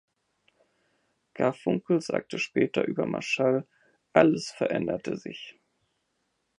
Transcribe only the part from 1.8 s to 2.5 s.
sagte